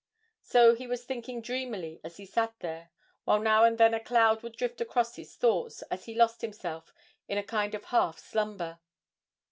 [0.41, 2.89] So he was thinking dreamily as he sat there
[3.25, 6.91] while now and then a cloud would drift across his thoughts as he lost himself
[7.27, 8.79] in a kind of half slumber.